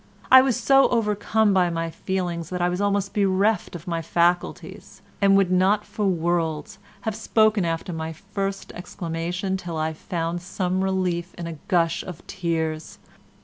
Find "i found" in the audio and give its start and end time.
9.77-10.41